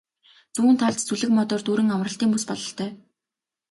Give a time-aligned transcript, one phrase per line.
[0.55, 2.89] Зүүн талд зүлэг модоор дүүрэн амралтын бүс бололтой.